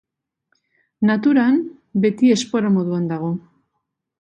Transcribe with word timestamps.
Naturan 1.09 1.61
beti 2.07 2.33
espora 2.39 2.73
moduan 2.79 3.07
dago. 3.15 3.31